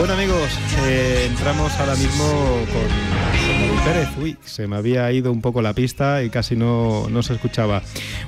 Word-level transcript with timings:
Bueno 0.00 0.14
amigos, 0.14 0.48
eh, 0.86 1.26
entramos 1.28 1.78
ahora 1.78 1.94
mismo 1.94 2.24
con, 2.24 2.82
con 2.82 3.60
David 3.60 3.84
Pérez. 3.84 4.08
Uy, 4.16 4.36
se 4.42 4.66
me 4.66 4.76
había 4.76 5.12
ido 5.12 5.30
un 5.30 5.42
poco 5.42 5.60
la 5.60 5.74
pista 5.74 6.22
y 6.22 6.30
casi 6.30 6.56
no, 6.56 7.10
no 7.10 7.22
se 7.22 7.34
escuchaba. 7.34 7.82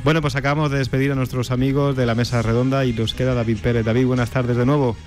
Bueno, 0.04 0.20
pues 0.20 0.36
acabamos 0.36 0.70
de 0.70 0.76
despedir 0.76 1.12
a 1.12 1.14
nuestros 1.14 1.50
amigos 1.50 1.96
de 1.96 2.04
la 2.04 2.14
mesa 2.14 2.42
redonda 2.42 2.84
y 2.84 2.92
nos 2.92 3.14
queda 3.14 3.32
David 3.32 3.56
Pérez. 3.62 3.86
David, 3.86 4.04
buenas 4.04 4.28
tardes 4.28 4.58
de 4.58 4.66
nuevo. 4.66 4.98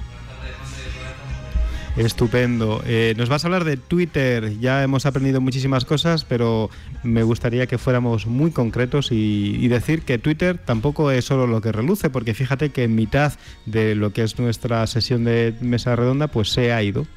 Estupendo. 1.97 2.83
Eh, 2.85 3.13
nos 3.17 3.29
vas 3.29 3.43
a 3.43 3.47
hablar 3.47 3.63
de 3.63 3.77
Twitter. 3.77 4.59
Ya 4.59 4.83
hemos 4.83 5.05
aprendido 5.05 5.39
muchísimas 5.39 5.85
cosas, 5.85 6.25
pero 6.25 6.69
me 7.03 7.23
gustaría 7.23 7.67
que 7.67 7.77
fuéramos 7.77 8.27
muy 8.27 8.51
concretos 8.51 9.11
y, 9.11 9.55
y 9.59 9.67
decir 9.69 10.01
que 10.01 10.17
Twitter 10.17 10.57
tampoco 10.57 11.11
es 11.11 11.23
solo 11.23 11.47
lo 11.47 11.61
que 11.61 11.71
reluce, 11.71 12.09
porque 12.09 12.33
fíjate 12.33 12.69
que 12.69 12.83
en 12.83 12.95
mitad 12.95 13.33
de 13.65 13.95
lo 13.95 14.11
que 14.11 14.23
es 14.23 14.37
nuestra 14.39 14.85
sesión 14.87 15.23
de 15.23 15.53
mesa 15.61 15.95
redonda, 15.95 16.27
pues 16.27 16.49
se 16.49 16.73
ha 16.73 16.83
ido. 16.83 17.07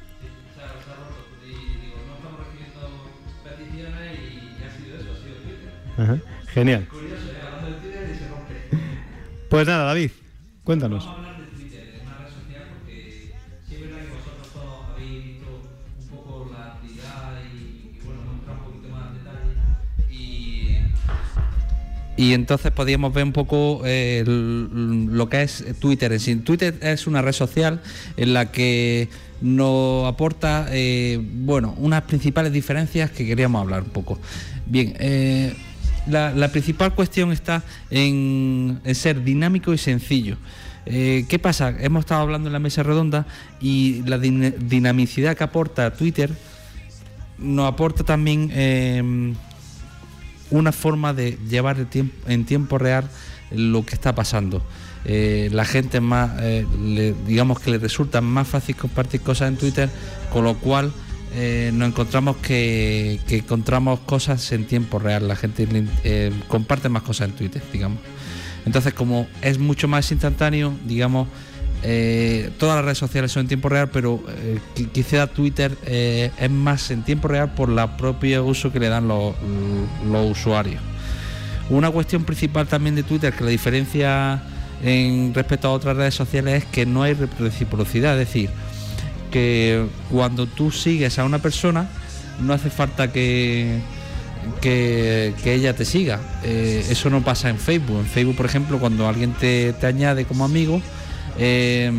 Ajá, 5.97 6.17
Genial. 6.53 6.87
Pues 9.49 9.67
nada, 9.67 9.85
David, 9.85 10.11
cuéntanos. 10.63 11.05
Y 22.19 22.33
entonces 22.33 22.73
podíamos 22.73 23.13
ver 23.13 23.23
un 23.23 23.31
poco 23.31 23.81
eh, 23.85 24.25
lo 24.27 25.29
que 25.29 25.41
es 25.41 25.63
Twitter 25.79 26.11
en 26.11 26.19
sí. 26.19 26.35
Twitter 26.35 26.77
es 26.81 27.07
una 27.07 27.21
red 27.21 27.31
social 27.31 27.81
en 28.17 28.33
la 28.33 28.51
que 28.51 29.07
nos 29.39 30.05
aporta, 30.05 30.67
eh, 30.69 31.17
bueno, 31.23 31.75
unas 31.77 32.01
principales 32.01 32.51
diferencias 32.51 33.09
que 33.09 33.25
queríamos 33.25 33.61
hablar 33.61 33.83
un 33.83 33.91
poco. 33.91 34.19
Bien, 34.65 34.95
eh, 34.99 35.55
la, 36.07 36.49
principal 36.51 36.93
cuestión 36.93 37.31
está 37.31 37.63
en, 37.89 38.81
ser 38.95 39.23
dinámico 39.23 39.73
y 39.73 39.77
sencillo. 39.77 40.35
¿Qué 40.83 41.39
pasa? 41.41 41.73
Hemos 41.79 42.01
estado 42.01 42.19
hablando 42.19 42.49
en 42.49 42.53
la 42.53 42.59
mesa 42.59 42.83
redonda 42.83 43.27
y 43.61 44.01
la 44.05 44.17
din- 44.17 44.55
dinamicidad 44.67 45.37
que 45.37 45.45
aporta 45.45 45.93
Twitter 45.93 46.31
nos 47.37 47.71
aporta 47.71 48.03
también 48.03 48.51
eh, 48.53 49.33
una 50.51 50.71
forma 50.71 51.13
de 51.13 51.37
llevar 51.47 51.77
en 52.27 52.45
tiempo 52.45 52.77
real 52.77 53.09
lo 53.51 53.85
que 53.85 53.95
está 53.95 54.15
pasando. 54.15 54.61
Eh, 55.05 55.49
la 55.51 55.65
gente 55.65 56.01
más, 56.01 56.31
eh, 56.41 56.65
digamos 57.25 57.59
que 57.59 57.71
le 57.71 57.77
resulta 57.77 58.21
más 58.21 58.47
fácil 58.47 58.75
compartir 58.75 59.21
cosas 59.21 59.49
en 59.49 59.57
Twitter, 59.57 59.89
con 60.31 60.43
lo 60.43 60.55
cual 60.55 60.91
eh, 61.35 61.71
nos 61.73 61.89
encontramos 61.89 62.37
que, 62.37 63.19
encontramos 63.29 64.01
cosas 64.01 64.51
en 64.51 64.65
tiempo 64.65 64.99
real. 64.99 65.27
La 65.27 65.35
gente 65.35 65.67
comparte 66.47 66.89
más 66.89 67.03
cosas 67.03 67.29
en 67.29 67.35
Twitter, 67.35 67.61
digamos. 67.71 67.99
Entonces, 68.65 68.93
como 68.93 69.27
es 69.41 69.57
mucho 69.57 69.87
más 69.87 70.11
instantáneo, 70.11 70.73
digamos, 70.85 71.27
eh, 71.83 72.49
todas 72.57 72.75
las 72.75 72.85
redes 72.85 72.97
sociales 72.97 73.31
son 73.31 73.41
en 73.41 73.47
tiempo 73.47 73.69
real, 73.69 73.89
pero 73.89 74.21
eh, 74.27 74.59
qui- 74.75 74.89
quizá 74.89 75.27
Twitter 75.27 75.77
eh, 75.85 76.31
es 76.37 76.51
más 76.51 76.91
en 76.91 77.03
tiempo 77.03 77.27
real 77.27 77.53
por 77.53 77.69
el 77.69 77.79
propio 77.97 78.45
uso 78.45 78.71
que 78.71 78.79
le 78.79 78.89
dan 78.89 79.07
los, 79.07 79.33
los 80.09 80.31
usuarios. 80.31 80.81
Una 81.69 81.89
cuestión 81.91 82.23
principal 82.23 82.67
también 82.67 82.95
de 82.95 83.03
Twitter 83.03 83.31
que 83.33 83.43
la 83.43 83.51
diferencia 83.51 84.41
en 84.83 85.33
respecto 85.33 85.67
a 85.67 85.71
otras 85.71 85.95
redes 85.95 86.15
sociales 86.15 86.63
es 86.63 86.65
que 86.69 86.85
no 86.85 87.03
hay 87.03 87.13
reciprocidad, 87.13 88.19
es 88.19 88.27
decir, 88.27 88.49
que 89.31 89.85
cuando 90.09 90.47
tú 90.47 90.71
sigues 90.71 91.19
a 91.19 91.25
una 91.25 91.39
persona 91.39 91.87
no 92.41 92.53
hace 92.53 92.69
falta 92.69 93.11
que, 93.11 93.79
que, 94.61 95.33
ella 95.45 95.75
te 95.75 95.85
siga. 95.85 96.19
Eso 96.43 97.09
no 97.09 97.21
pasa 97.23 97.49
en 97.49 97.57
Facebook. 97.57 97.99
En 97.99 98.05
Facebook, 98.05 98.37
por 98.37 98.45
ejemplo, 98.45 98.79
cuando 98.79 99.07
alguien 99.07 99.33
te, 99.33 99.73
te 99.73 99.85
añade 99.85 100.25
como 100.25 100.45
amigo, 100.45 100.81
eh, 101.37 101.91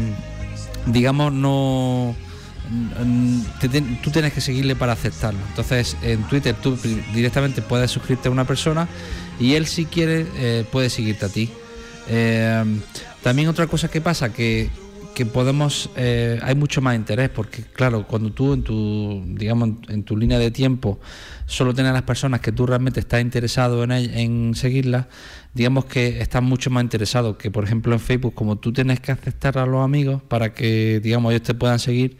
digamos, 0.87 1.33
no. 1.33 2.15
tú 4.03 4.11
tienes 4.11 4.33
que 4.33 4.41
seguirle 4.41 4.77
para 4.77 4.93
aceptarlo. 4.93 5.41
Entonces, 5.49 5.97
en 6.03 6.23
Twitter 6.25 6.55
tú 6.55 6.79
directamente 7.15 7.63
puedes 7.63 7.91
suscribirte 7.91 8.29
a 8.29 8.33
una 8.33 8.45
persona 8.45 8.89
y 9.39 9.55
él, 9.55 9.67
si 9.67 9.87
quiere, 9.87 10.27
eh, 10.37 10.65
puede 10.71 10.91
seguirte 10.91 11.27
a 11.27 11.29
ti. 11.29 11.51
Eh, 12.09 12.65
también 13.23 13.49
otra 13.49 13.67
cosa 13.67 13.89
que 13.89 14.01
pasa 14.01 14.33
que 14.33 14.71
que 15.21 15.27
podemos 15.27 15.91
eh, 15.97 16.41
hay 16.43 16.55
mucho 16.55 16.81
más 16.81 16.97
interés 16.97 17.29
porque 17.29 17.63
claro 17.63 18.07
cuando 18.07 18.33
tú 18.33 18.55
en 18.55 18.63
tu 18.63 19.23
digamos 19.27 19.73
en, 19.89 20.03
tu 20.03 20.17
línea 20.17 20.39
de 20.39 20.51
tiempo 20.51 20.99
solo 21.45 21.75
tienes 21.75 21.91
a 21.91 21.93
las 21.93 22.05
personas 22.05 22.41
que 22.41 22.53
tú 22.53 22.65
realmente 22.65 23.01
estás 23.01 23.21
interesado 23.21 23.85
en, 23.85 23.91
en 23.93 24.55
seguirlas 24.55 25.09
digamos 25.53 25.85
que 25.85 26.23
estás 26.23 26.43
mucho 26.43 26.71
más 26.71 26.85
interesado 26.85 27.37
que 27.37 27.51
por 27.51 27.65
ejemplo 27.65 27.93
en 27.93 28.01
Facebook 28.01 28.33
como 28.33 28.57
tú 28.57 28.73
tienes 28.73 28.99
que 29.01 29.13
aceptar 29.13 29.59
a 29.59 29.67
los 29.67 29.85
amigos 29.85 30.23
para 30.23 30.55
que 30.55 31.01
digamos 31.01 31.35
ellos 31.35 31.43
te 31.43 31.53
puedan 31.53 31.79
seguir 31.79 32.17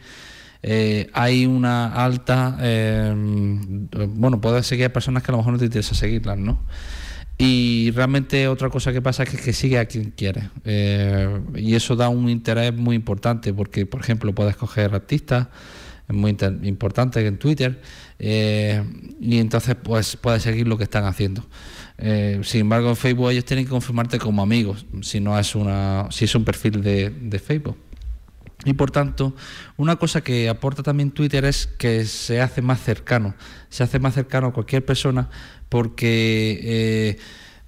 eh, 0.61 1.09
hay 1.13 1.47
una 1.47 1.87
alta 1.95 2.55
eh, 2.61 3.15
bueno 4.09 4.39
puedes 4.39 4.67
seguir 4.67 4.85
a 4.85 4.93
personas 4.93 5.23
que 5.23 5.31
a 5.31 5.33
lo 5.33 5.39
mejor 5.39 5.53
no 5.53 5.57
te 5.57 5.65
interesa 5.65 5.95
seguirlas 5.95 6.37
no 6.37 6.59
y 7.37 7.91
realmente 7.91 8.47
otra 8.47 8.69
cosa 8.69 8.93
que 8.93 9.01
pasa 9.01 9.23
es 9.23 9.29
que, 9.29 9.53
sigue 9.53 9.79
a 9.79 9.85
quien 9.85 10.11
quiere. 10.11 10.49
Eh, 10.63 11.41
y 11.55 11.75
eso 11.75 11.95
da 11.95 12.09
un 12.09 12.29
interés 12.29 12.73
muy 12.75 12.95
importante 12.95 13.53
porque, 13.53 13.85
por 13.85 14.01
ejemplo, 14.01 14.33
puedes 14.33 14.55
coger 14.55 14.93
artistas, 14.93 15.47
es 16.07 16.15
muy 16.15 16.37
importante 16.63 17.25
en 17.25 17.37
Twitter, 17.37 17.81
eh, 18.19 18.83
y 19.19 19.37
entonces 19.37 19.75
pues 19.81 20.17
puedes 20.17 20.43
seguir 20.43 20.67
lo 20.67 20.77
que 20.77 20.83
están 20.83 21.05
haciendo. 21.05 21.43
Eh, 21.97 22.41
sin 22.43 22.61
embargo, 22.61 22.89
en 22.89 22.95
Facebook 22.95 23.31
ellos 23.31 23.45
tienen 23.45 23.65
que 23.65 23.71
confirmarte 23.71 24.19
como 24.19 24.41
amigos, 24.41 24.85
si 25.01 25.19
no 25.19 25.37
es 25.39 25.55
una, 25.55 26.07
si 26.11 26.25
es 26.25 26.35
un 26.35 26.43
perfil 26.43 26.81
de, 26.81 27.09
de 27.09 27.39
Facebook. 27.39 27.77
Y 28.65 28.73
por 28.73 28.91
tanto, 28.91 29.35
una 29.77 29.95
cosa 29.95 30.21
que 30.21 30.47
aporta 30.49 30.83
también 30.83 31.11
Twitter 31.11 31.45
es 31.45 31.65
que 31.65 32.05
se 32.05 32.41
hace 32.41 32.61
más 32.61 32.79
cercano, 32.81 33.33
se 33.69 33.83
hace 33.83 33.97
más 33.99 34.13
cercano 34.13 34.47
a 34.47 34.53
cualquier 34.53 34.85
persona 34.85 35.29
porque 35.69 36.59
eh, 36.63 37.17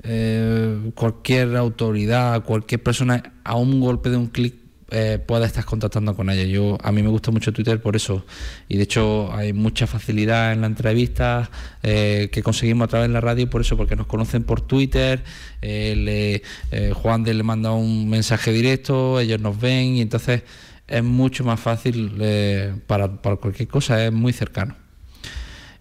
eh, 0.03 0.91
cualquier 0.95 1.55
autoridad, 1.55 2.43
cualquier 2.43 2.83
persona 2.83 3.33
a 3.43 3.55
un 3.55 3.79
golpe 3.79 4.09
de 4.09 4.17
un 4.17 4.27
clic 4.27 4.55
eh, 4.95 5.17
puede 5.25 5.45
estar 5.47 5.65
contactando 5.65 6.15
con 6.15 6.29
ella. 6.29 6.43
Yo 6.43 6.77
a 6.83 6.91
mí 6.91 7.01
me 7.01 7.09
gusta 7.09 7.31
mucho 7.31 7.51
Twitter 7.51 7.81
por 7.81 7.95
eso 7.95 8.23
y 8.67 8.77
de 8.77 8.83
hecho 8.83 9.33
hay 9.33 9.51
mucha 9.51 9.87
facilidad 9.87 10.51
en 10.53 10.61
la 10.61 10.67
entrevista 10.67 11.49
eh, 11.81 12.29
que 12.31 12.43
conseguimos 12.43 12.85
a 12.85 12.87
través 12.89 13.07
de 13.09 13.13
la 13.13 13.21
radio 13.21 13.49
por 13.49 13.61
eso 13.61 13.75
porque 13.77 13.95
nos 13.95 14.05
conocen 14.05 14.43
por 14.43 14.61
Twitter. 14.61 15.23
eh, 15.61 15.95
le- 15.97 16.43
eh, 16.71 16.91
Juan 16.93 17.23
de 17.23 17.33
le 17.33 17.41
manda 17.43 17.71
un 17.71 18.07
mensaje 18.09 18.51
directo, 18.51 19.19
ellos 19.19 19.39
nos 19.39 19.59
ven 19.59 19.95
y 19.95 20.01
entonces 20.01 20.43
es 20.87 21.03
mucho 21.03 21.43
más 21.43 21.59
fácil 21.59 22.17
eh, 22.19 22.73
para, 22.87 23.21
para 23.21 23.37
cualquier 23.37 23.67
cosa, 23.67 24.05
es 24.05 24.11
muy 24.11 24.33
cercano. 24.33 24.75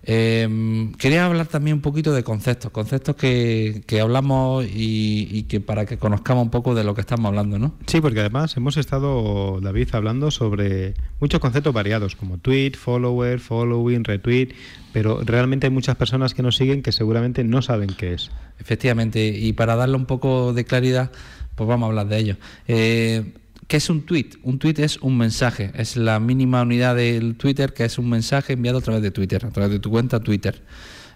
Eh, 0.04 0.90
quería 0.98 1.26
hablar 1.26 1.46
también 1.46 1.76
un 1.76 1.80
poquito 1.80 2.12
de 2.12 2.24
conceptos, 2.24 2.72
conceptos 2.72 3.14
que, 3.14 3.84
que 3.86 4.00
hablamos 4.00 4.64
y, 4.66 5.28
y 5.30 5.44
que 5.44 5.60
para 5.60 5.86
que 5.86 5.96
conozcamos 5.96 6.42
un 6.42 6.50
poco 6.50 6.74
de 6.74 6.82
lo 6.82 6.94
que 6.94 7.02
estamos 7.02 7.26
hablando, 7.26 7.58
¿no? 7.60 7.74
Sí, 7.86 8.00
porque 8.00 8.18
además 8.18 8.56
hemos 8.56 8.76
estado, 8.76 9.60
David, 9.60 9.88
hablando 9.92 10.32
sobre 10.32 10.94
muchos 11.20 11.38
conceptos 11.40 11.72
variados, 11.72 12.16
como 12.16 12.38
tweet, 12.38 12.72
follower, 12.72 13.38
following, 13.38 14.02
retweet, 14.02 14.54
pero 14.92 15.20
realmente 15.22 15.68
hay 15.68 15.72
muchas 15.72 15.94
personas 15.94 16.34
que 16.34 16.42
nos 16.42 16.56
siguen 16.56 16.82
que 16.82 16.90
seguramente 16.90 17.44
no 17.44 17.62
saben 17.62 17.90
qué 17.96 18.14
es. 18.14 18.32
Efectivamente, 18.58 19.24
y 19.28 19.52
para 19.52 19.76
darle 19.76 19.96
un 19.96 20.06
poco 20.06 20.52
de 20.52 20.64
claridad, 20.64 21.12
pues 21.54 21.68
vamos 21.68 21.86
a 21.86 21.88
hablar 21.90 22.08
de 22.08 22.18
ello. 22.18 22.36
Eh, 22.66 23.34
¿Qué 23.72 23.78
es 23.78 23.88
un 23.88 24.02
tweet? 24.02 24.32
Un 24.42 24.58
tweet 24.58 24.74
es 24.80 24.98
un 24.98 25.16
mensaje, 25.16 25.70
es 25.74 25.96
la 25.96 26.20
mínima 26.20 26.60
unidad 26.60 26.94
del 26.94 27.36
Twitter, 27.36 27.72
que 27.72 27.86
es 27.86 27.96
un 27.96 28.06
mensaje 28.06 28.52
enviado 28.52 28.76
a 28.76 28.80
través 28.82 29.00
de 29.00 29.10
Twitter, 29.10 29.46
a 29.46 29.50
través 29.50 29.72
de 29.72 29.78
tu 29.78 29.88
cuenta 29.88 30.20
Twitter. 30.20 30.62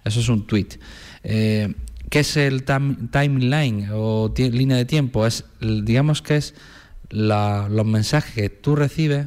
Eso 0.07 0.21
es 0.21 0.29
un 0.31 0.47
tweet. 0.47 0.69
Eh, 1.23 1.75
¿Qué 2.09 2.21
es 2.21 2.35
el 2.39 2.65
timeline 2.65 3.91
o 3.93 4.33
línea 4.35 4.79
de 4.79 4.87
tiempo? 4.87 5.27
Es, 5.27 5.45
digamos 5.61 6.23
que 6.23 6.37
es 6.37 6.55
los 7.11 7.85
mensajes 7.85 8.35
que 8.35 8.49
tú 8.49 8.75
recibes 8.75 9.27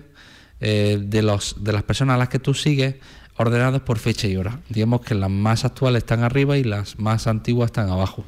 eh, 0.60 0.98
de, 1.00 1.22
los, 1.22 1.64
de 1.64 1.72
las 1.72 1.84
personas 1.84 2.16
a 2.16 2.18
las 2.18 2.30
que 2.30 2.40
tú 2.40 2.56
sigues 2.56 2.96
ordenados 3.38 3.84
por 3.84 4.00
fecha 4.00 4.28
y 4.28 4.38
hora. 4.38 4.60
Digamos 4.70 5.02
que 5.02 5.14
las 5.14 5.30
más 5.30 5.66
actuales 5.66 6.02
están 6.02 6.24
arriba 6.24 6.58
y 6.58 6.64
las 6.64 6.98
más 6.98 7.28
antiguas 7.28 7.68
están 7.68 7.92
abajo. 7.92 8.26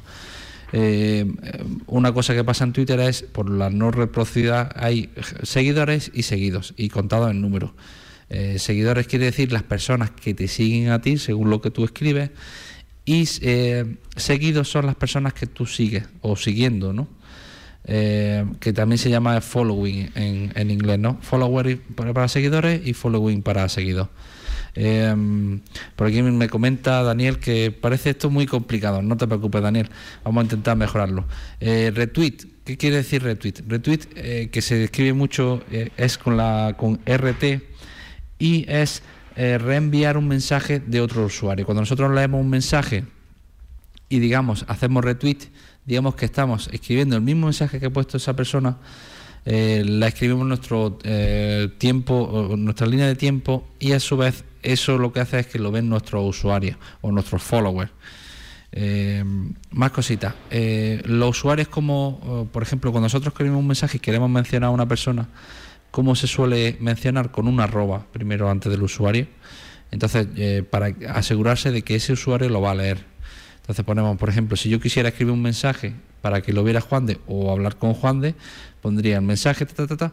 Eh, 0.72 1.26
una 1.86 2.12
cosa 2.12 2.34
que 2.34 2.44
pasa 2.44 2.64
en 2.64 2.72
Twitter 2.72 2.98
es, 3.00 3.22
por 3.22 3.50
la 3.50 3.70
no 3.70 3.90
reciprocidad, 3.90 4.72
hay 4.76 5.10
seguidores 5.42 6.10
y 6.14 6.22
seguidos, 6.22 6.74
y 6.76 6.88
contados 6.88 7.30
en 7.30 7.40
números. 7.40 7.72
Eh, 8.30 8.58
seguidores 8.58 9.06
quiere 9.06 9.26
decir 9.26 9.52
las 9.52 9.62
personas 9.62 10.10
que 10.10 10.32
te 10.32 10.48
siguen 10.48 10.88
a 10.88 11.02
ti 11.02 11.18
según 11.18 11.50
lo 11.50 11.60
que 11.60 11.70
tú 11.70 11.84
escribes, 11.84 12.30
y 13.04 13.28
eh, 13.42 13.96
seguidos 14.16 14.70
son 14.70 14.86
las 14.86 14.94
personas 14.94 15.34
que 15.34 15.46
tú 15.46 15.66
sigues 15.66 16.04
o 16.20 16.36
siguiendo, 16.36 16.92
¿no? 16.92 17.08
Eh, 17.84 18.44
que 18.60 18.72
también 18.72 18.98
se 18.98 19.10
llama 19.10 19.40
following 19.40 20.12
en, 20.14 20.52
en 20.54 20.70
inglés, 20.70 21.00
¿no? 21.00 21.18
Follower 21.20 21.80
para, 21.96 22.28
seguidores 22.28 22.86
y 22.86 22.92
following 22.92 23.42
para 23.42 23.68
seguidores. 23.68 24.10
Eh, 24.74 25.60
por 25.96 26.06
aquí 26.06 26.22
me 26.22 26.48
comenta 26.48 27.02
Daniel 27.02 27.38
que 27.38 27.70
parece 27.70 28.10
esto 28.10 28.30
muy 28.30 28.46
complicado. 28.46 29.02
No 29.02 29.16
te 29.16 29.26
preocupes, 29.26 29.62
Daniel. 29.62 29.90
Vamos 30.24 30.42
a 30.42 30.44
intentar 30.44 30.76
mejorarlo. 30.76 31.26
Eh, 31.60 31.92
retweet. 31.94 32.52
¿Qué 32.64 32.76
quiere 32.76 32.96
decir 32.96 33.24
retweet? 33.24 33.54
Retweet, 33.66 34.00
eh, 34.14 34.48
que 34.52 34.62
se 34.62 34.84
escribe 34.84 35.12
mucho, 35.14 35.64
eh, 35.72 35.90
es 35.96 36.16
con 36.16 36.36
la 36.36 36.76
con 36.78 37.00
RT 37.04 37.60
y 38.38 38.64
es 38.68 39.02
eh, 39.34 39.58
reenviar 39.58 40.16
un 40.16 40.28
mensaje 40.28 40.78
de 40.78 41.00
otro 41.00 41.24
usuario. 41.24 41.66
Cuando 41.66 41.82
nosotros 41.82 42.14
leemos 42.14 42.40
un 42.40 42.50
mensaje 42.50 43.04
y 44.08 44.20
digamos 44.20 44.64
hacemos 44.68 45.04
retweet, 45.04 45.38
digamos 45.86 46.14
que 46.14 46.26
estamos 46.26 46.68
escribiendo 46.72 47.16
el 47.16 47.22
mismo 47.22 47.46
mensaje 47.46 47.80
que 47.80 47.86
ha 47.86 47.90
puesto 47.90 48.16
esa 48.16 48.36
persona, 48.36 48.78
la 49.44 50.06
escribimos 50.06 50.46
nuestro 50.46 50.98
tiempo, 51.78 52.54
nuestra 52.56 52.86
línea 52.86 53.08
de 53.08 53.16
tiempo 53.16 53.66
y 53.80 53.90
a 53.90 53.98
su 53.98 54.16
vez 54.16 54.44
eso 54.62 54.98
lo 54.98 55.12
que 55.12 55.20
hace 55.20 55.40
es 55.40 55.46
que 55.46 55.58
lo 55.58 55.70
ven 55.70 55.88
nuestros 55.88 56.24
usuarios 56.28 56.76
o 57.00 57.10
nuestros 57.12 57.42
followers. 57.42 57.90
Eh, 58.74 59.22
más 59.70 59.90
cositas. 59.90 60.34
Eh, 60.50 61.02
los 61.04 61.38
usuarios 61.38 61.68
como, 61.68 62.20
eh, 62.24 62.48
por 62.50 62.62
ejemplo, 62.62 62.90
cuando 62.90 63.06
nosotros 63.06 63.32
escribimos 63.32 63.60
un 63.60 63.66
mensaje 63.66 63.98
y 63.98 64.00
queremos 64.00 64.30
mencionar 64.30 64.68
a 64.68 64.70
una 64.70 64.86
persona, 64.86 65.28
¿cómo 65.90 66.14
se 66.14 66.26
suele 66.26 66.76
mencionar? 66.80 67.30
Con 67.30 67.48
una 67.48 67.64
arroba 67.64 68.06
primero 68.12 68.50
antes 68.50 68.72
del 68.72 68.82
usuario. 68.82 69.26
Entonces, 69.90 70.26
para 70.70 70.86
asegurarse 71.10 71.70
de 71.70 71.82
que 71.82 71.96
ese 71.96 72.14
usuario 72.14 72.48
lo 72.48 72.62
va 72.62 72.70
a 72.70 72.74
leer. 72.74 73.04
Entonces 73.60 73.84
ponemos, 73.84 74.16
por 74.16 74.30
ejemplo, 74.30 74.56
si 74.56 74.70
yo 74.70 74.80
quisiera 74.80 75.10
escribir 75.10 75.34
un 75.34 75.42
mensaje 75.42 75.92
para 76.22 76.40
que 76.40 76.54
lo 76.54 76.64
viera 76.64 76.80
Juan 76.80 77.04
de 77.04 77.20
o 77.26 77.52
hablar 77.52 77.76
con 77.76 77.92
Juan 77.92 78.20
de, 78.20 78.34
pondría 78.80 79.16
el 79.16 79.22
mensaje 79.22 79.66
ta, 79.66 79.74
ta, 79.74 79.86
ta, 79.86 79.96
ta, 79.96 80.12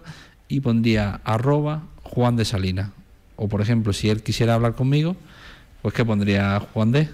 y 0.50 0.60
pondría 0.60 1.22
arroba 1.24 1.84
Juan 2.04 2.36
de 2.36 2.44
Salina. 2.44 2.92
O 3.42 3.48
por 3.48 3.62
ejemplo, 3.62 3.94
si 3.94 4.10
él 4.10 4.22
quisiera 4.22 4.54
hablar 4.56 4.76
conmigo, 4.76 5.16
pues 5.82 5.94
que 5.94 6.04
pondría 6.04 6.60
Juan 6.74 6.92
de. 6.92 7.08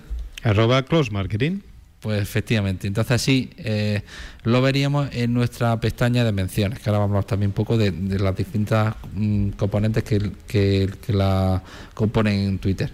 Arroba 0.44 0.84
close 0.84 1.12
marketing. 1.12 1.60
Pues 2.02 2.22
efectivamente. 2.22 2.88
Entonces 2.88 3.12
así 3.12 3.50
eh, 3.58 4.02
lo 4.44 4.62
veríamos 4.62 5.10
en 5.12 5.34
nuestra 5.34 5.80
pestaña 5.80 6.24
de 6.24 6.32
menciones, 6.32 6.80
que 6.80 6.90
ahora 6.90 7.00
vamos 7.00 7.14
a 7.14 7.18
hablar 7.18 7.26
también 7.26 7.50
un 7.50 7.54
poco 7.56 7.78
de, 7.78 7.92
de 7.92 8.20
las 8.20 8.36
distintas 8.36 8.96
mm, 9.14 9.50
componentes 9.52 10.04
que, 10.04 10.32
que- 10.48 10.90
que 11.04 11.14
la 11.14 11.62
componen 11.94 12.40
en 12.48 12.60
Twitter. 12.60 12.92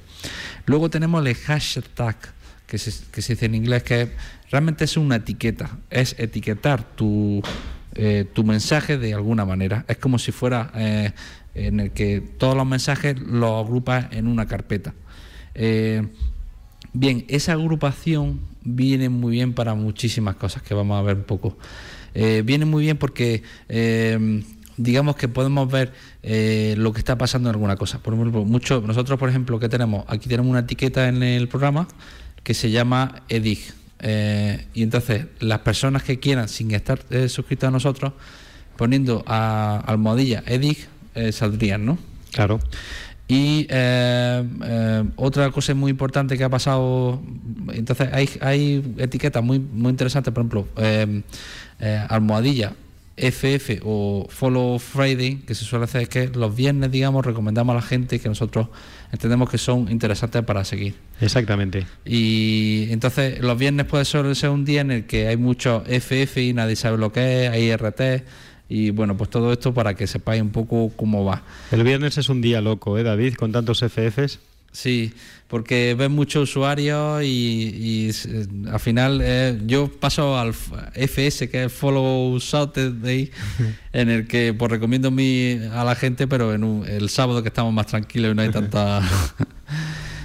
Luego 0.65 0.89
tenemos 0.89 1.25
el 1.25 1.35
hashtag, 1.35 2.15
que 2.67 2.77
se, 2.77 2.91
que 3.11 3.21
se 3.21 3.33
dice 3.33 3.47
en 3.47 3.55
inglés, 3.55 3.83
que 3.83 4.11
realmente 4.49 4.85
es 4.85 4.95
una 4.95 5.17
etiqueta, 5.17 5.71
es 5.89 6.15
etiquetar 6.17 6.83
tu, 6.95 7.41
eh, 7.95 8.25
tu 8.33 8.43
mensaje 8.43 8.97
de 8.97 9.13
alguna 9.13 9.45
manera. 9.45 9.85
Es 9.87 9.97
como 9.97 10.19
si 10.19 10.31
fuera 10.31 10.71
eh, 10.75 11.11
en 11.55 11.79
el 11.79 11.91
que 11.91 12.21
todos 12.21 12.55
los 12.55 12.65
mensajes 12.65 13.19
los 13.19 13.65
agrupas 13.65 14.07
en 14.11 14.27
una 14.27 14.47
carpeta. 14.47 14.93
Eh, 15.55 16.07
Bien, 16.93 17.23
esa 17.29 17.53
agrupación 17.53 18.41
viene 18.65 19.07
muy 19.07 19.31
bien 19.31 19.53
para 19.53 19.75
muchísimas 19.75 20.35
cosas 20.35 20.61
que 20.61 20.73
vamos 20.73 20.99
a 20.99 21.01
ver 21.01 21.15
un 21.15 21.23
poco. 21.23 21.57
Viene 22.13 22.65
muy 22.65 22.83
bien 22.83 22.97
porque 22.97 23.43
digamos 24.75 25.15
que 25.15 25.29
podemos 25.29 25.71
ver 25.71 25.93
lo 26.77 26.91
que 26.91 26.99
está 26.99 27.17
pasando 27.17 27.47
en 27.47 27.55
alguna 27.55 27.77
cosa. 27.77 27.99
Por 27.99 28.13
ejemplo, 28.13 28.43
mucho, 28.43 28.81
nosotros, 28.81 29.17
por 29.17 29.29
ejemplo, 29.29 29.57
que 29.57 29.69
tenemos, 29.69 30.03
aquí 30.09 30.27
tenemos 30.27 30.49
una 30.49 30.59
etiqueta 30.59 31.07
en 31.07 31.23
el 31.23 31.47
programa 31.47 31.87
que 32.43 32.53
se 32.53 32.71
llama 32.71 33.23
EDIG. 33.29 33.80
Eh, 34.01 34.65
y 34.73 34.81
entonces 34.81 35.27
las 35.39 35.59
personas 35.59 36.03
que 36.03 36.19
quieran, 36.19 36.49
sin 36.49 36.71
estar 36.71 36.99
eh, 37.11 37.29
suscritas 37.29 37.67
a 37.67 37.71
nosotros, 37.71 38.13
poniendo 38.75 39.23
a 39.27 39.83
almohadilla 39.85 40.43
EDIG, 40.45 40.87
eh, 41.13 41.31
saldrían, 41.31 41.85
¿no? 41.85 41.97
Claro. 42.31 42.59
Y 43.27 43.65
otra 45.15 45.51
cosa 45.51 45.73
muy 45.73 45.91
importante 45.91 46.37
que 46.37 46.43
ha 46.43 46.49
pasado, 46.49 47.21
entonces 47.71 48.09
hay, 48.11 48.29
hay 48.41 48.95
etiquetas 48.97 49.41
muy, 49.41 49.57
muy 49.57 49.91
interesantes, 49.91 50.33
por 50.33 50.41
ejemplo, 50.41 50.67
almohadilla 52.09 52.73
FF 53.21 53.81
o 53.83 54.27
Follow 54.29 54.79
Friday, 54.79 55.37
que 55.45 55.55
se 55.55 55.63
suele 55.63 55.85
hacer 55.85 56.01
es 56.01 56.09
que 56.09 56.27
los 56.29 56.55
viernes, 56.55 56.91
digamos, 56.91 57.25
recomendamos 57.25 57.73
a 57.73 57.75
la 57.75 57.81
gente 57.81 58.19
que 58.19 58.27
nosotros 58.27 58.67
entendemos 59.11 59.49
que 59.49 59.57
son 59.57 59.91
interesantes 59.91 60.43
para 60.43 60.65
seguir. 60.65 60.95
Exactamente. 61.19 61.85
Y 62.05 62.87
entonces 62.89 63.39
los 63.39 63.57
viernes 63.57 63.85
puede 63.85 64.05
ser 64.05 64.35
ser 64.35 64.49
un 64.49 64.65
día 64.65 64.81
en 64.81 64.91
el 64.91 65.05
que 65.05 65.27
hay 65.27 65.37
muchos 65.37 65.83
FF 65.87 66.37
y 66.37 66.53
nadie 66.53 66.75
sabe 66.75 66.97
lo 66.97 67.11
que 67.11 67.45
es, 67.45 67.51
hay 67.51 67.75
RT 67.75 68.23
y 68.73 68.91
bueno, 68.91 69.17
pues 69.17 69.29
todo 69.29 69.51
esto 69.51 69.73
para 69.73 69.95
que 69.95 70.07
sepáis 70.07 70.41
un 70.41 70.51
poco 70.51 70.93
cómo 70.95 71.25
va. 71.25 71.43
El 71.71 71.83
viernes 71.83 72.17
es 72.17 72.29
un 72.29 72.41
día 72.41 72.61
loco, 72.61 72.97
¿eh, 72.97 73.03
David? 73.03 73.33
Con 73.33 73.51
tantos 73.51 73.79
FFs. 73.79 74.39
Sí, 74.73 75.11
porque 75.49 75.95
ves 75.99 76.09
muchos 76.09 76.49
usuarios 76.49 77.23
y, 77.23 77.27
y, 77.27 78.09
eh, 78.09 78.45
al 78.71 78.79
final 78.79 79.19
eh, 79.21 79.59
yo 79.65 79.91
paso 79.91 80.37
al 80.39 80.53
FS, 80.95 81.49
que 81.49 81.65
es 81.65 81.73
Follow 81.73 82.39
Saturday, 82.39 83.29
en 83.93 84.09
el 84.09 84.27
que 84.27 84.53
pues 84.53 84.71
recomiendo 84.71 85.11
mi, 85.11 85.59
a 85.73 85.83
la 85.83 85.95
gente, 85.95 86.25
pero 86.27 86.53
en 86.53 86.63
un- 86.63 86.87
el 86.87 87.09
sábado 87.09 87.41
que 87.43 87.49
estamos 87.49 87.73
más 87.73 87.87
tranquilos 87.87 88.31
y 88.31 88.35
no 88.35 88.41
hay 88.43 88.49
tanta... 88.51 89.01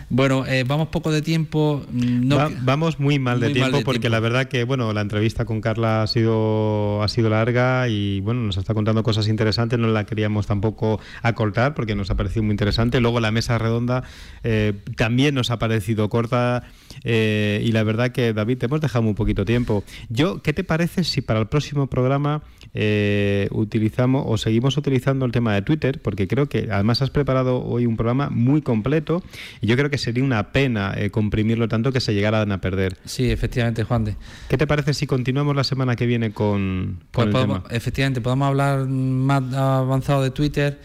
bueno, 0.08 0.46
eh, 0.46 0.64
vamos 0.66 0.88
poco 0.88 1.10
de 1.10 1.20
tiempo. 1.22 1.82
mm, 1.90 2.28
No, 2.28 2.36
Va- 2.36 2.50
vamos 2.62 3.00
muy 3.00 3.18
mal 3.18 3.40
de 3.40 3.46
muy 3.48 3.54
mal 3.60 3.70
tiempo 3.70 3.78
de 3.78 3.84
porque 3.84 4.00
tiempo. 4.00 4.14
la 4.14 4.20
verdad 4.20 4.46
que 4.48 4.64
bueno 4.64 4.92
la 4.92 5.00
entrevista 5.00 5.44
con 5.44 5.60
Carla 5.60 6.02
ha 6.02 6.06
sido 6.06 7.02
ha 7.02 7.08
sido 7.08 7.28
larga 7.30 7.88
y 7.88 8.20
bueno 8.20 8.42
nos 8.42 8.56
está 8.56 8.72
contando 8.74 9.02
cosas 9.02 9.26
interesantes 9.28 9.78
no 9.78 9.88
la 9.88 10.04
queríamos 10.04 10.46
tampoco 10.46 11.00
acortar 11.22 11.74
porque 11.74 11.94
nos 11.94 12.10
ha 12.10 12.14
parecido 12.16 12.42
muy 12.44 12.52
interesante 12.52 13.00
luego 13.00 13.18
la 13.20 13.30
mesa 13.32 13.58
redonda 13.58 14.04
eh, 14.44 14.74
también 14.96 15.34
nos 15.34 15.50
ha 15.50 15.58
parecido 15.58 16.08
corta 16.08 16.62
eh, 17.04 17.60
y 17.64 17.72
la 17.72 17.82
verdad 17.82 18.10
que 18.12 18.32
David 18.32 18.58
te 18.58 18.66
hemos 18.66 18.80
dejado 18.80 19.02
muy 19.02 19.14
poquito 19.14 19.44
tiempo 19.44 19.82
yo 20.08 20.40
qué 20.42 20.52
te 20.52 20.64
parece 20.64 21.02
si 21.04 21.20
para 21.20 21.40
el 21.40 21.46
próximo 21.48 21.88
programa 21.88 22.42
eh, 22.78 23.48
utilizamos 23.52 24.24
o 24.26 24.36
seguimos 24.36 24.76
utilizando 24.76 25.24
el 25.24 25.32
tema 25.32 25.54
de 25.54 25.62
Twitter 25.62 26.00
porque 26.02 26.28
creo 26.28 26.46
que 26.48 26.68
además 26.70 27.00
has 27.02 27.10
preparado 27.10 27.64
hoy 27.64 27.86
un 27.86 27.96
programa 27.96 28.28
muy 28.30 28.60
completo 28.62 29.22
y 29.60 29.66
yo 29.66 29.76
creo 29.76 29.88
que 29.90 29.98
sería 29.98 30.22
una 30.22 30.52
pena 30.52 30.92
eh, 30.96 31.10
comprimirlo 31.10 31.68
tanto 31.68 31.90
que 31.90 32.00
se 32.00 32.12
llegaran 32.14 32.52
a 32.52 32.60
perder. 32.60 32.96
Sí, 33.06 33.30
efectivamente, 33.30 33.82
Juan 33.84 34.04
de. 34.04 34.16
¿Qué 34.48 34.58
te 34.58 34.66
parece 34.66 34.92
si 34.94 35.06
continuamos 35.06 35.56
la 35.56 35.64
semana 35.64 35.96
que 35.96 36.06
viene 36.06 36.32
con, 36.32 36.98
con 37.12 37.12
Pues 37.12 37.26
el 37.28 37.32
podemos- 37.32 37.62
tema? 37.64 37.74
efectivamente, 37.76 38.20
podemos 38.20 38.48
hablar 38.48 38.86
más 38.86 39.42
avanzado 39.54 40.22
de 40.22 40.30
Twitter, 40.30 40.78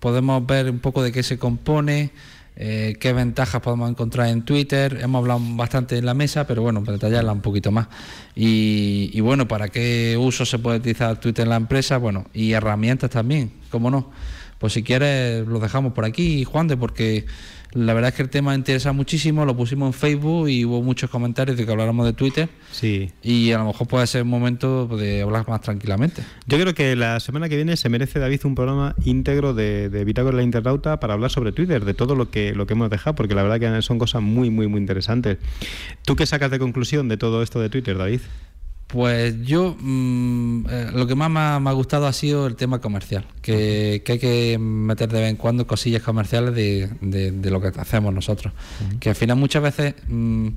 podemos 0.00 0.44
ver 0.46 0.68
un 0.70 0.80
poco 0.80 1.02
de 1.02 1.12
qué 1.12 1.22
se 1.22 1.38
compone, 1.38 2.10
eh, 2.56 2.96
qué 2.98 3.12
ventajas 3.12 3.60
podemos 3.60 3.90
encontrar 3.90 4.28
en 4.28 4.42
Twitter. 4.42 4.98
Hemos 5.02 5.20
hablado 5.20 5.40
bastante 5.56 5.98
en 5.98 6.06
la 6.06 6.14
mesa, 6.14 6.46
pero 6.46 6.62
bueno, 6.62 6.82
para 6.82 6.94
detallarla 6.94 7.32
un 7.32 7.42
poquito 7.42 7.70
más. 7.70 7.88
Y, 8.34 9.10
y 9.12 9.20
bueno, 9.20 9.46
para 9.46 9.68
qué 9.68 10.16
uso 10.18 10.46
se 10.46 10.58
puede 10.58 10.78
utilizar 10.78 11.20
Twitter 11.20 11.44
en 11.44 11.50
la 11.50 11.56
empresa, 11.56 11.98
bueno, 11.98 12.26
y 12.32 12.52
herramientas 12.52 13.10
también, 13.10 13.52
cómo 13.70 13.90
no. 13.90 14.10
Pues 14.66 14.72
si 14.72 14.82
quieres 14.82 15.46
lo 15.46 15.60
dejamos 15.60 15.92
por 15.92 16.04
aquí, 16.04 16.42
Juan, 16.42 16.66
de 16.66 16.76
porque 16.76 17.24
la 17.70 17.94
verdad 17.94 18.08
es 18.08 18.16
que 18.16 18.22
el 18.22 18.30
tema 18.30 18.52
interesa 18.52 18.90
muchísimo, 18.90 19.44
lo 19.44 19.56
pusimos 19.56 19.86
en 19.86 19.92
Facebook 19.92 20.48
y 20.48 20.64
hubo 20.64 20.82
muchos 20.82 21.08
comentarios 21.08 21.56
de 21.56 21.64
que 21.64 21.70
habláramos 21.70 22.04
de 22.04 22.12
Twitter. 22.14 22.48
Sí. 22.72 23.12
Y 23.22 23.52
a 23.52 23.58
lo 23.58 23.66
mejor 23.66 23.86
puede 23.86 24.08
ser 24.08 24.24
un 24.24 24.28
momento 24.28 24.88
de 24.88 25.22
hablar 25.22 25.48
más 25.48 25.60
tranquilamente. 25.60 26.24
Yo 26.48 26.58
creo 26.58 26.74
que 26.74 26.96
la 26.96 27.20
semana 27.20 27.48
que 27.48 27.54
viene 27.54 27.76
se 27.76 27.88
merece 27.88 28.18
David 28.18 28.40
un 28.42 28.56
programa 28.56 28.96
íntegro 29.04 29.54
de, 29.54 29.88
de 29.88 30.04
Bitácora 30.04 30.36
la 30.36 30.42
Internauta 30.42 30.98
para 30.98 31.14
hablar 31.14 31.30
sobre 31.30 31.52
Twitter, 31.52 31.84
de 31.84 31.94
todo 31.94 32.16
lo 32.16 32.32
que, 32.32 32.52
lo 32.52 32.66
que 32.66 32.72
hemos 32.72 32.90
dejado, 32.90 33.14
porque 33.14 33.36
la 33.36 33.44
verdad 33.44 33.60
que 33.60 33.82
son 33.82 34.00
cosas 34.00 34.20
muy, 34.20 34.50
muy, 34.50 34.66
muy 34.66 34.80
interesantes. 34.80 35.38
¿Tú 36.04 36.16
qué 36.16 36.26
sacas 36.26 36.50
de 36.50 36.58
conclusión 36.58 37.06
de 37.06 37.16
todo 37.18 37.40
esto 37.40 37.60
de 37.60 37.68
Twitter, 37.68 37.96
David? 37.96 38.22
Pues 38.86 39.42
yo 39.42 39.76
mm, 39.80 40.66
eh, 40.70 40.90
lo 40.94 41.06
que 41.08 41.16
más 41.16 41.28
me 41.28 41.40
ha, 41.40 41.58
me 41.58 41.70
ha 41.70 41.72
gustado 41.72 42.06
ha 42.06 42.12
sido 42.12 42.46
el 42.46 42.54
tema 42.54 42.80
comercial, 42.80 43.26
que, 43.42 44.02
que 44.04 44.12
hay 44.12 44.18
que 44.20 44.58
meter 44.60 45.08
de 45.10 45.20
vez 45.22 45.30
en 45.30 45.36
cuando 45.36 45.66
cosillas 45.66 46.02
comerciales 46.02 46.54
de, 46.54 46.88
de- 47.00 47.32
de 47.32 47.50
lo 47.50 47.60
que 47.60 47.68
hacemos 47.78 48.14
nosotros. 48.14 48.52
Que 49.00 49.08
al 49.08 49.16
final 49.16 49.36
muchas 49.38 49.62
veces 49.62 49.94
mm, 50.06 50.48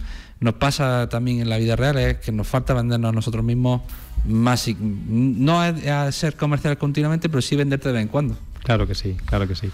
nos 0.42 0.54
pasa 0.56 1.10
también 1.10 1.40
en 1.40 1.50
la 1.50 1.58
vida 1.58 1.76
real, 1.76 1.98
es 1.98 2.18
que 2.18 2.32
nos 2.32 2.48
falta 2.48 2.76
vendernos 2.76 3.10
a 3.10 3.14
nosotros 3.14 3.44
mismos 3.44 3.82
más, 4.28 4.68
y- 4.68 4.78
no 4.80 5.66
es 5.66 5.88
a 5.88 6.12
ser 6.12 6.36
comercial 6.36 6.78
continuamente, 6.78 7.30
pero 7.30 7.42
sí 7.42 7.56
venderte 7.56 7.88
de 7.90 7.94
vez 7.94 8.02
en 8.04 8.08
cuando. 8.10 8.38
Claro 8.64 8.88
que 8.88 8.96
sí, 8.96 9.16
claro 9.26 9.48
que 9.48 9.56
sí. 9.56 9.70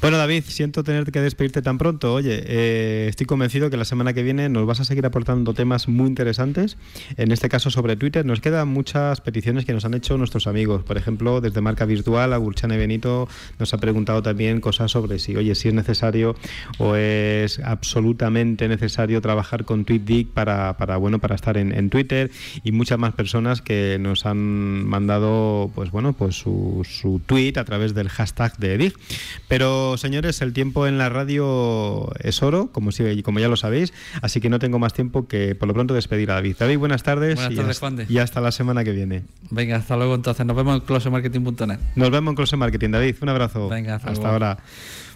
Bueno, 0.00 0.16
David, 0.16 0.44
siento 0.46 0.82
tener 0.84 1.10
que 1.10 1.20
despedirte 1.20 1.62
tan 1.62 1.78
pronto. 1.78 2.14
Oye, 2.14 2.42
eh, 2.46 3.06
estoy 3.08 3.26
convencido 3.26 3.70
que 3.70 3.76
la 3.76 3.84
semana 3.84 4.12
que 4.12 4.22
viene 4.22 4.48
nos 4.48 4.66
vas 4.66 4.80
a 4.80 4.84
seguir 4.84 5.04
aportando 5.04 5.52
temas 5.54 5.88
muy 5.88 6.06
interesantes. 6.06 6.76
En 7.16 7.32
este 7.32 7.48
caso 7.48 7.70
sobre 7.70 7.96
Twitter 7.96 8.24
nos 8.24 8.40
quedan 8.40 8.68
muchas 8.68 9.20
peticiones 9.20 9.64
que 9.64 9.72
nos 9.72 9.84
han 9.84 9.94
hecho 9.94 10.16
nuestros 10.16 10.46
amigos. 10.46 10.84
Por 10.84 10.96
ejemplo, 10.96 11.40
desde 11.40 11.60
Marca 11.60 11.84
Virtual, 11.84 12.32
Agurchane 12.32 12.76
Benito 12.76 13.28
nos 13.58 13.74
ha 13.74 13.78
preguntado 13.78 14.22
también 14.22 14.60
cosas 14.60 14.90
sobre 14.90 15.18
si, 15.18 15.36
oye, 15.36 15.54
si 15.54 15.68
es 15.68 15.74
necesario 15.74 16.36
o 16.78 16.96
es 16.96 17.58
absolutamente 17.60 18.68
necesario 18.68 19.20
trabajar 19.20 19.64
con 19.64 19.84
TweetDeck 19.84 20.28
para, 20.28 20.72
bueno, 20.96 21.18
para 21.18 21.34
estar 21.34 21.56
en, 21.56 21.90
Twitter 21.90 22.30
y 22.62 22.72
muchas 22.72 22.98
más 22.98 23.14
personas 23.14 23.62
que 23.62 23.98
nos 24.00 24.26
han 24.26 24.38
mandado, 24.86 25.70
pues 25.74 25.90
bueno, 25.90 26.12
pues 26.12 26.36
su, 26.36 27.20
tweet 27.26 27.54
a 27.56 27.64
través 27.64 27.94
del 27.94 28.08
de 28.58 28.78
Dig. 28.78 28.94
Pero, 29.48 29.96
señores, 29.96 30.40
el 30.42 30.52
tiempo 30.52 30.86
en 30.86 30.98
la 30.98 31.08
radio 31.08 32.10
es 32.20 32.42
oro, 32.42 32.70
como, 32.72 32.92
si, 32.92 33.22
como 33.22 33.38
ya 33.38 33.48
lo 33.48 33.56
sabéis, 33.56 33.92
así 34.22 34.40
que 34.40 34.48
no 34.48 34.58
tengo 34.58 34.78
más 34.78 34.92
tiempo 34.92 35.26
que 35.26 35.54
por 35.54 35.68
lo 35.68 35.74
pronto 35.74 35.94
despedir 35.94 36.30
a 36.30 36.34
David. 36.34 36.56
David, 36.58 36.78
buenas 36.78 37.02
tardes, 37.02 37.36
Buenas 37.36 37.52
y, 37.52 37.56
tardes, 37.56 37.70
hasta, 37.76 37.80
Juan 37.80 37.96
de. 37.96 38.06
y 38.08 38.18
hasta 38.18 38.40
la 38.40 38.52
semana 38.52 38.84
que 38.84 38.92
viene. 38.92 39.22
Venga, 39.50 39.76
hasta 39.76 39.96
luego 39.96 40.14
entonces. 40.14 40.44
Nos 40.46 40.56
vemos 40.56 40.76
en 40.76 40.80
closemarketing.net. 40.86 41.78
Nos 41.96 42.10
vemos 42.10 42.32
en 42.32 42.36
Close 42.36 42.56
Marketing, 42.56 42.90
David. 42.90 43.16
Un 43.20 43.28
abrazo. 43.28 43.68
Venga, 43.68 43.96
hasta 43.96 44.10
hasta 44.10 44.22
luego. 44.22 44.32
ahora. 44.46 44.58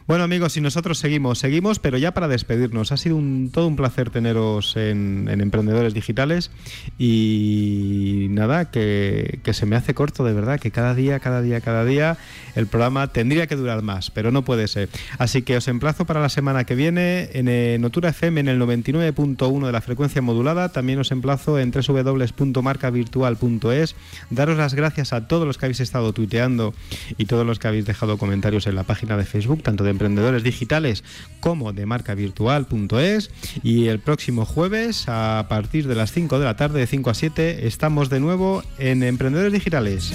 Bueno 0.07 0.23
amigos, 0.23 0.55
y 0.59 0.61
nosotros 0.61 0.99
seguimos, 0.99 1.39
seguimos, 1.39 1.79
pero 1.79 1.97
ya 1.97 2.13
para 2.13 2.29
despedirnos. 2.29 2.93
Ha 2.93 2.99
sido 2.99 3.17
un, 3.17 3.49
todo 3.51 3.67
un 3.67 3.75
placer 3.75 4.11
teneros 4.11 4.77
en, 4.77 5.29
en 5.31 5.41
Emprendedores 5.41 5.95
Digitales 5.95 6.51
y 6.99 8.27
nada, 8.29 8.71
que, 8.71 9.41
que 9.43 9.55
se 9.55 9.65
me 9.65 9.77
hace 9.77 9.95
corto 9.95 10.23
de 10.23 10.35
verdad, 10.35 10.61
que 10.61 10.71
cada 10.71 10.95
día, 10.95 11.21
cada 11.21 11.41
día, 11.41 11.63
cada 11.63 11.87
día 11.87 12.19
el 12.55 12.67
programa 12.67 13.07
tendría 13.07 13.47
que 13.47 13.57
durar 13.57 13.81
más, 13.81 14.11
pero 14.11 14.31
no 14.31 14.45
puede 14.45 14.69
ser. 14.69 14.91
Así 15.17 15.41
que 15.41 15.57
os 15.57 15.69
emplazo 15.69 16.05
para 16.05 16.21
la 16.21 16.29
semana 16.29 16.65
que 16.65 16.75
viene 16.75 17.31
en 17.33 17.49
eh, 17.49 17.79
Notura 17.81 18.11
FM 18.11 18.41
en 18.41 18.49
el 18.49 18.61
99.1 18.61 19.65
de 19.65 19.73
la 19.73 19.81
frecuencia 19.81 20.21
modulada. 20.21 20.69
También 20.69 20.99
os 20.99 21.13
emplazo 21.13 21.59
en 21.59 21.71
www.marcavirtual.es. 21.71 23.97
Daros 24.29 24.59
las 24.59 24.75
gracias 24.75 25.15
a 25.15 25.29
todos 25.29 25.47
los 25.47 25.57
que 25.57 25.65
habéis 25.65 25.81
estado 25.81 26.13
tuiteando 26.13 26.75
y 27.17 27.25
todos 27.25 27.47
los 27.47 27.59
que 27.59 27.69
habéis 27.69 27.87
dejado 27.87 28.19
comentarios 28.19 28.67
en 28.67 28.75
la 28.75 28.83
página 28.83 29.17
de 29.17 29.25
Facebook, 29.25 29.63
tanto 29.63 29.83
de 29.83 29.94
Emprendedores 29.95 30.43
Digitales 30.43 31.05
como 31.41 31.73
de 31.73 31.87
marcavirtual.es. 31.87 33.31
Y 33.63 33.87
el 33.87 34.01
próximo 34.01 34.45
jueves, 34.45 35.05
a 35.09 35.47
partir 35.49 35.87
de 35.89 35.95
las 35.95 36.13
5 36.13 36.39
de 36.39 36.45
la 36.45 36.57
tarde, 36.57 36.81
de 36.81 36.87
5 36.87 37.11
a 37.11 37.15
7, 37.15 37.67
estamos 37.67 38.11
de 38.11 38.21
nuevo 38.21 38.63
en 38.79 39.03
Emprendedores 39.03 39.53
Digitales. 39.53 40.13